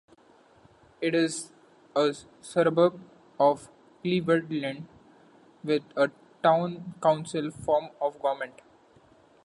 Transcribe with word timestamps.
It 0.99 1.13
is 1.13 1.51
a 1.95 2.11
suburb 2.41 2.99
of 3.39 3.69
Cleveland 4.01 4.87
with 5.63 5.83
a 5.95 6.09
town 6.41 6.95
council 7.03 7.51
form 7.51 7.89
of 8.01 8.19
government. 8.19 8.63